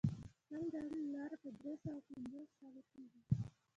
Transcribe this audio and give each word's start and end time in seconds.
سل 0.47 0.63
ډالر 0.73 1.31
په 1.41 1.49
درې 1.59 1.73
سوه 1.83 1.99
پنځوس 2.09 2.49
شلو 2.57 2.81
کېږي. 2.91 3.21